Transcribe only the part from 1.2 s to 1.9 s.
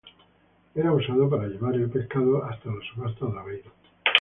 para llevar el